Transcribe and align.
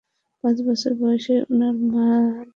পাঁচ 0.43 0.57
বছর 0.67 0.91
বয়সেই 0.99 1.39
ওনার 1.45 1.73
মা 1.83 2.05
মারা 2.05 2.19
যায়। 2.27 2.47